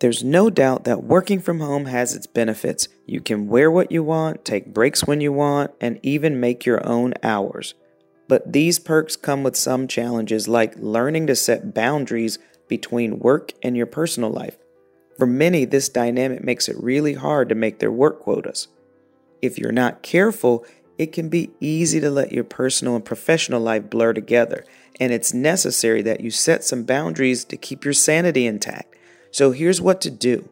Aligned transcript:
There's 0.00 0.22
no 0.22 0.48
doubt 0.48 0.84
that 0.84 1.02
working 1.02 1.40
from 1.40 1.58
home 1.58 1.86
has 1.86 2.14
its 2.14 2.28
benefits. 2.28 2.88
You 3.04 3.20
can 3.20 3.48
wear 3.48 3.68
what 3.70 3.90
you 3.90 4.04
want, 4.04 4.44
take 4.44 4.72
breaks 4.72 5.04
when 5.04 5.20
you 5.20 5.32
want, 5.32 5.72
and 5.80 5.98
even 6.04 6.38
make 6.38 6.64
your 6.64 6.86
own 6.86 7.14
hours. 7.22 7.74
But 8.28 8.52
these 8.52 8.78
perks 8.78 9.16
come 9.16 9.42
with 9.42 9.56
some 9.56 9.88
challenges, 9.88 10.46
like 10.46 10.76
learning 10.76 11.26
to 11.26 11.34
set 11.34 11.74
boundaries 11.74 12.38
between 12.68 13.18
work 13.18 13.52
and 13.62 13.76
your 13.76 13.86
personal 13.86 14.30
life. 14.30 14.56
For 15.16 15.26
many, 15.26 15.64
this 15.64 15.88
dynamic 15.88 16.44
makes 16.44 16.68
it 16.68 16.76
really 16.80 17.14
hard 17.14 17.48
to 17.48 17.56
make 17.56 17.80
their 17.80 17.90
work 17.90 18.20
quotas. 18.20 18.68
If 19.42 19.58
you're 19.58 19.72
not 19.72 20.02
careful, 20.02 20.64
it 20.96 21.12
can 21.12 21.28
be 21.28 21.50
easy 21.58 21.98
to 22.00 22.10
let 22.10 22.32
your 22.32 22.44
personal 22.44 22.94
and 22.94 23.04
professional 23.04 23.60
life 23.60 23.90
blur 23.90 24.12
together, 24.12 24.64
and 25.00 25.12
it's 25.12 25.34
necessary 25.34 26.02
that 26.02 26.20
you 26.20 26.30
set 26.30 26.62
some 26.62 26.84
boundaries 26.84 27.44
to 27.46 27.56
keep 27.56 27.84
your 27.84 27.94
sanity 27.94 28.46
intact. 28.46 28.94
So 29.30 29.52
here's 29.52 29.80
what 29.80 30.00
to 30.02 30.10
do 30.10 30.48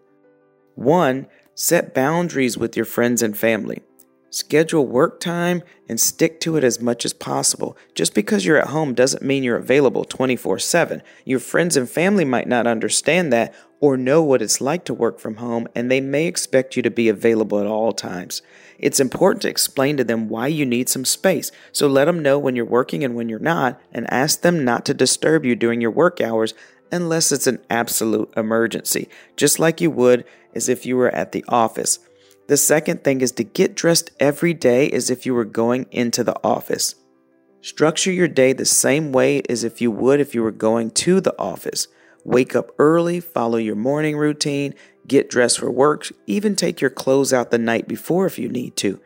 1. 0.75 1.27
Set 1.55 1.95
boundaries 1.95 2.59
with 2.59 2.77
your 2.77 2.85
friends 2.85 3.23
and 3.23 3.37
family. 3.37 3.83
Schedule 4.29 4.87
work 4.87 5.21
time 5.21 5.63
and 5.89 5.99
stick 5.99 6.41
to 6.41 6.57
it 6.57 6.65
as 6.65 6.81
much 6.81 7.07
as 7.07 7.15
possible. 7.15 7.75
Just 7.95 8.13
because 8.13 8.45
you're 8.45 8.59
at 8.59 8.69
home 8.69 8.93
doesn't 8.93 9.23
mean 9.23 9.43
you're 9.43 9.57
available 9.57 10.05
24 10.05 10.59
7. 10.59 11.03
Your 11.25 11.39
friends 11.39 11.77
and 11.77 11.89
family 11.89 12.25
might 12.25 12.47
not 12.47 12.67
understand 12.67 13.33
that 13.33 13.55
or 13.81 13.97
know 13.97 14.23
what 14.23 14.43
it's 14.43 14.61
like 14.61 14.85
to 14.85 14.95
work 14.95 15.19
from 15.19 15.37
home, 15.37 15.69
and 15.75 15.91
they 15.91 16.01
may 16.01 16.27
expect 16.27 16.77
you 16.77 16.83
to 16.83 16.91
be 16.91 17.09
available 17.09 17.61
at 17.61 17.67
all 17.67 17.93
times. 17.93 18.43
It's 18.79 19.01
important 19.01 19.43
to 19.43 19.49
explain 19.51 19.97
to 19.97 20.05
them 20.05 20.29
why 20.29 20.47
you 20.49 20.65
need 20.65 20.89
some 20.89 21.05
space, 21.05 21.53
so 21.73 21.87
let 21.87 22.07
them 22.07 22.23
know 22.23 22.39
when 22.39 22.57
you're 22.57 22.65
working 22.65 23.05
and 23.05 23.15
when 23.15 23.29
you're 23.29 23.39
not, 23.39 23.81
and 23.93 24.11
ask 24.11 24.41
them 24.41 24.65
not 24.65 24.85
to 24.87 24.95
disturb 24.95 25.45
you 25.45 25.55
during 25.55 25.81
your 25.81 25.91
work 25.91 26.21
hours 26.21 26.55
unless 26.93 27.33
it's 27.33 27.47
an 27.47 27.61
absolute 27.71 28.33
emergency, 28.37 29.09
just 29.37 29.59
like 29.59 29.81
you 29.81 29.91
would 29.91 30.25
as 30.55 30.69
if 30.69 30.87
you 30.87 30.97
were 30.97 31.15
at 31.15 31.33
the 31.33 31.45
office. 31.49 31.99
The 32.49 32.57
second 32.57 33.03
thing 33.03 33.21
is 33.21 33.33
to 33.33 33.45
get 33.45 33.75
dressed 33.75 34.11
every 34.21 34.55
day 34.55 34.91
as 34.91 35.11
if 35.11 35.27
you 35.27 35.35
were 35.35 35.45
going 35.45 35.87
into 35.91 36.23
the 36.23 36.39
office. 36.45 36.95
Structure 37.61 38.13
your 38.13 38.29
day 38.29 38.53
the 38.53 38.65
same 38.65 39.11
way 39.11 39.43
as 39.49 39.65
if 39.65 39.81
you 39.81 39.91
would 39.91 40.21
if 40.21 40.35
you 40.35 40.43
were 40.43 40.53
going 40.53 40.93
to 40.93 41.21
the 41.21 41.37
office. 41.39 41.89
Wake 42.25 42.55
up 42.55 42.71
early, 42.79 43.19
follow 43.19 43.59
your 43.59 43.75
morning 43.75 44.17
routine, 44.17 44.75
get 45.07 45.29
dressed 45.29 45.59
for 45.59 45.71
work, 45.71 46.09
even 46.27 46.55
take 46.55 46.81
your 46.81 46.91
clothes 46.91 47.33
out 47.33 47.51
the 47.51 47.59
night 47.59 47.89
before 47.89 48.27
if 48.27 48.39
you 48.39 48.49
need 48.49 48.77
to. 48.77 49.01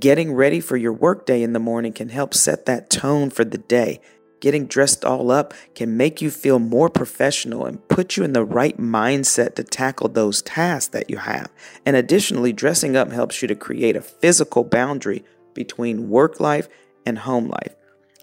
Getting 0.00 0.32
ready 0.32 0.60
for 0.60 0.76
your 0.76 0.92
workday 0.92 1.42
in 1.42 1.52
the 1.52 1.58
morning 1.58 1.92
can 1.92 2.08
help 2.08 2.32
set 2.32 2.66
that 2.66 2.88
tone 2.88 3.30
for 3.30 3.44
the 3.44 3.58
day 3.58 4.00
Getting 4.40 4.66
dressed 4.66 5.04
all 5.04 5.30
up 5.30 5.52
can 5.74 5.96
make 5.96 6.22
you 6.22 6.30
feel 6.30 6.58
more 6.58 6.88
professional 6.88 7.66
and 7.66 7.86
put 7.88 8.16
you 8.16 8.22
in 8.22 8.32
the 8.32 8.44
right 8.44 8.78
mindset 8.78 9.56
to 9.56 9.64
tackle 9.64 10.08
those 10.08 10.42
tasks 10.42 10.88
that 10.92 11.10
you 11.10 11.16
have. 11.16 11.50
And 11.84 11.96
additionally, 11.96 12.52
dressing 12.52 12.96
up 12.96 13.10
helps 13.10 13.42
you 13.42 13.48
to 13.48 13.56
create 13.56 13.96
a 13.96 14.02
physical 14.02 14.62
boundary 14.62 15.24
between 15.54 16.08
work 16.08 16.38
life 16.38 16.68
and 17.04 17.18
home 17.18 17.48
life. 17.48 17.74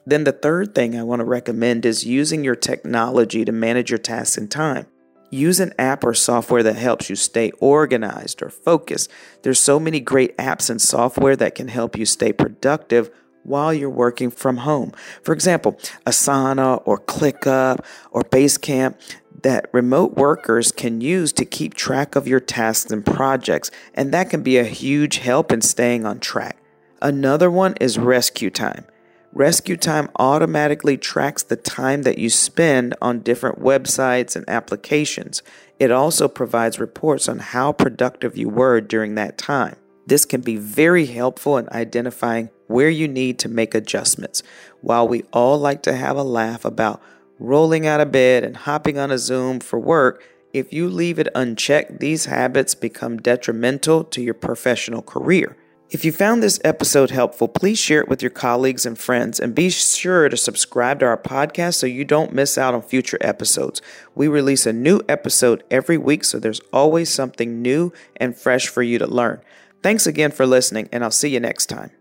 Then, 0.06 0.24
the 0.24 0.32
third 0.32 0.74
thing 0.74 0.98
I 0.98 1.04
want 1.04 1.20
to 1.20 1.26
recommend 1.26 1.86
is 1.86 2.06
using 2.06 2.44
your 2.44 2.56
technology 2.56 3.44
to 3.44 3.52
manage 3.52 3.90
your 3.90 3.98
tasks 3.98 4.38
and 4.38 4.50
time. 4.50 4.86
Use 5.32 5.60
an 5.60 5.74
app 5.78 6.06
or 6.06 6.14
software 6.14 6.64
that 6.64 6.76
helps 6.76 7.10
you 7.10 7.16
stay 7.16 7.52
organized 7.60 8.42
or 8.42 8.50
focused. 8.50 9.12
There's 9.42 9.60
so 9.60 9.80
many 9.80 10.00
great 10.00 10.38
apps 10.38 10.70
and 10.70 10.82
software 10.82 11.36
that 11.36 11.56
can 11.56 11.68
help 11.68 11.98
you 11.98 12.06
stay 12.06 12.32
productive 12.32 13.10
while 13.46 13.74
you're 13.74 13.90
working 13.90 14.32
from 14.32 14.58
home. 14.58 14.92
For 15.24 15.34
example, 15.34 15.80
Asana 16.06 16.82
or 16.86 17.00
ClickUp 17.00 17.86
or 18.12 18.22
Basecamp 18.24 18.96
that 19.44 19.70
remote 19.72 20.16
workers 20.16 20.72
can 20.72 21.02
use 21.02 21.32
to 21.34 21.46
keep 21.46 21.74
track 21.74 22.16
of 22.16 22.28
your 22.28 22.40
tasks 22.40 22.92
and 22.92 23.06
projects, 23.06 23.70
and 23.94 24.12
that 24.12 24.30
can 24.30 24.42
be 24.42 24.58
a 24.58 24.64
huge 24.64 25.18
help 25.18 25.52
in 25.52 25.62
staying 25.62 26.06
on 26.06 26.20
track. 26.20 26.58
Another 27.02 27.52
one 27.52 27.76
is 27.80 28.00
Rescue 28.00 28.50
Time. 28.50 28.86
Rescue 29.32 29.78
Time 29.78 30.10
automatically 30.18 30.98
tracks 30.98 31.44
the 31.44 31.58
time 31.58 32.04
that 32.04 32.18
you 32.18 32.30
spend 32.30 32.96
on 33.02 33.20
different 33.20 33.60
websites 33.60 34.36
and 34.36 34.50
applications. 34.50 35.44
It 35.78 35.92
also 35.92 36.28
provides 36.28 36.80
reports 36.80 37.28
on 37.28 37.40
how 37.40 37.74
productive 37.74 38.38
you 38.38 38.48
were 38.48 38.80
during 38.82 39.16
that 39.16 39.38
time. 39.38 39.76
This 40.08 40.26
can 40.26 40.42
be 40.42 40.56
very 40.56 41.08
helpful 41.08 41.58
in 41.58 41.68
identifying 41.72 42.50
where 42.68 42.90
you 42.90 43.08
need 43.08 43.40
to 43.40 43.50
make 43.50 43.74
adjustments. 43.74 44.44
While 44.82 45.08
we 45.08 45.24
all 45.34 45.58
like 45.58 45.82
to 45.84 45.96
have 45.96 46.18
a 46.18 46.24
laugh 46.24 46.66
about 46.66 47.02
rolling 47.40 47.88
out 47.88 48.02
of 48.02 48.12
bed 48.12 48.44
and 48.44 48.56
hopping 48.56 48.98
on 48.98 49.12
a 49.12 49.18
Zoom 49.18 49.60
for 49.60 49.80
work, 49.80 50.24
if 50.54 50.72
you 50.72 50.88
leave 50.90 51.20
it 51.20 51.28
unchecked, 51.36 52.00
these 52.00 52.26
habits 52.26 52.76
become 52.76 53.18
detrimental 53.18 54.04
to 54.06 54.22
your 54.22 54.34
professional 54.34 55.02
career. 55.02 55.58
If 55.92 56.04
you 56.04 56.12
found 56.12 56.42
this 56.42 56.60
episode 56.64 57.12
helpful, 57.12 57.48
please 57.48 57.78
share 57.78 58.02
it 58.02 58.08
with 58.08 58.22
your 58.22 58.32
colleagues 58.32 58.86
and 58.86 58.98
friends 58.98 59.40
and 59.40 59.54
be 59.54 59.70
sure 59.70 60.30
to 60.30 60.38
subscribe 60.38 61.00
to 61.00 61.06
our 61.06 61.18
podcast 61.18 61.76
so 61.76 61.86
you 61.86 62.04
don't 62.04 62.34
miss 62.34 62.58
out 62.58 62.74
on 62.74 62.82
future 62.82 63.20
episodes. 63.22 63.82
We 64.16 64.28
release 64.28 64.66
a 64.66 64.74
new 64.74 65.02
episode 65.08 65.64
every 65.70 65.98
week, 65.98 66.24
so 66.24 66.40
there's 66.40 66.62
always 66.74 67.14
something 67.14 67.62
new 67.62 67.94
and 68.16 68.36
fresh 68.36 68.68
for 68.68 68.82
you 68.82 68.98
to 68.98 69.08
learn. 69.08 69.42
Thanks 69.86 70.08
again 70.08 70.32
for 70.32 70.48
listening, 70.48 70.90
and 70.92 71.04
I'll 71.04 71.12
see 71.12 71.30
you 71.30 71.40
next 71.40 71.68
time. 71.68 71.92